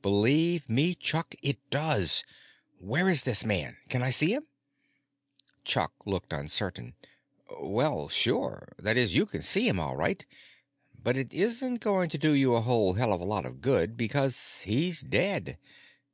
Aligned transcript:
"Believe 0.00 0.70
me, 0.70 0.94
Chuck, 0.94 1.34
it 1.42 1.68
does! 1.68 2.24
Where 2.78 3.10
is 3.10 3.24
this 3.24 3.44
man—can 3.44 4.02
I 4.02 4.08
see 4.08 4.32
him?" 4.32 4.46
Chuck 5.64 5.92
looked 6.06 6.32
uncertain. 6.32 6.94
"Well, 7.60 8.08
sure. 8.08 8.72
That 8.78 8.96
is, 8.96 9.14
you 9.14 9.26
can 9.26 9.42
see 9.42 9.68
him 9.68 9.78
all 9.78 9.94
right. 9.94 10.24
But 10.98 11.18
it 11.18 11.34
isn't 11.34 11.80
going 11.80 12.08
to 12.08 12.16
do 12.16 12.32
you 12.32 12.54
a 12.54 12.62
whole 12.62 12.94
hell 12.94 13.12
of 13.12 13.20
a 13.20 13.24
lot 13.24 13.44
of 13.44 13.60
good, 13.60 13.98
because 13.98 14.62
he's 14.62 15.02
dead. 15.02 15.58